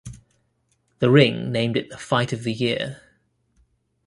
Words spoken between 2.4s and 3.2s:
the year.